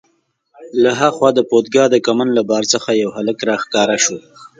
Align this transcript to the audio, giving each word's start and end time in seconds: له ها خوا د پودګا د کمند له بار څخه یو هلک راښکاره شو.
له 0.83 0.91
ها 0.99 1.09
خوا 1.15 1.29
د 1.35 1.39
پودګا 1.49 1.85
د 1.91 1.95
کمند 2.07 2.31
له 2.37 2.43
بار 2.49 2.63
څخه 2.73 2.89
یو 3.03 3.09
هلک 3.17 3.37
راښکاره 3.49 3.97
شو. 4.05 4.17